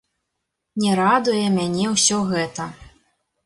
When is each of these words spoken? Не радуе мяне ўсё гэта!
Не 0.83 0.95
радуе 1.01 1.43
мяне 1.59 1.85
ўсё 1.95 2.17
гэта! 2.33 2.69